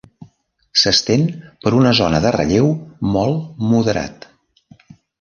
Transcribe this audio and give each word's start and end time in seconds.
S'estén 0.83 1.25
per 1.67 1.75
una 1.81 1.93
zona 2.01 2.23
de 2.25 2.33
relleu 2.39 2.75
molt 3.13 3.63
moderat. 3.75 4.31